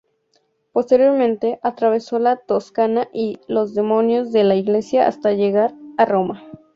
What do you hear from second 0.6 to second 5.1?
Posteriormente, atravesó la Toscana y los dominios de la Iglesia